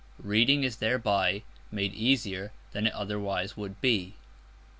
[0.23, 4.15] Reading is thereby made easier than it otherwise would be.